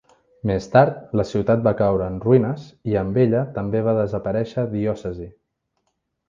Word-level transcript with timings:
Més 0.51 0.67
tard, 0.75 0.95
la 1.19 1.25
ciutat 1.31 1.61
va 1.67 1.73
caure 1.81 2.07
en 2.13 2.17
roïnes 2.23 2.63
i 2.93 2.97
amb 3.03 3.21
ella 3.25 3.43
també 3.59 3.83
va 3.89 3.95
desaparèixer 3.99 4.65
diòcesi. 4.73 5.29